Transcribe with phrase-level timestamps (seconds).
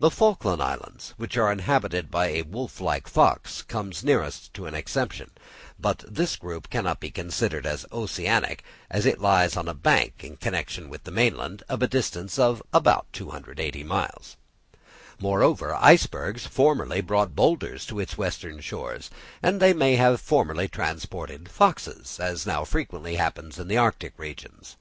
[0.00, 4.74] The Falkland Islands, which are inhabited by a wolf like fox, come nearest to an
[4.74, 5.30] exception;
[5.78, 10.36] but this group cannot be considered as oceanic, as it lies on a bank in
[10.38, 14.36] connection with the mainland at a distance of about 280 miles;
[15.20, 19.08] moreover, icebergs formerly brought boulders to its western shores,
[19.40, 24.74] and they may have formerly transported foxes, as now frequently happens in the arctic regions.